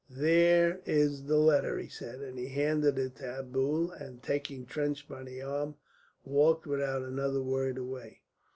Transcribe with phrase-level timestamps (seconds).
[0.09, 5.07] "There is the letter," he said, and he handed it to Abdul, and, taking Trench
[5.07, 5.75] by the arm,
[6.25, 8.21] walked without another word away.